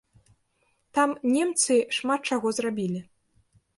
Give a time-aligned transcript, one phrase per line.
[0.97, 2.99] Там немцы шмат чаго зрабілі.